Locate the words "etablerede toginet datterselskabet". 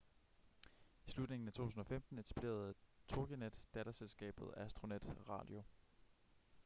2.19-4.53